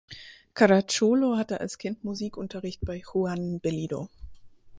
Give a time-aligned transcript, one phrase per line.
[0.55, 4.09] Caracciolo hatte als Kind Musikunterricht bei Juan Bellido.